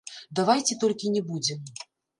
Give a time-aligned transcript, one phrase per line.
[0.39, 1.59] Давайце толькі не будзем!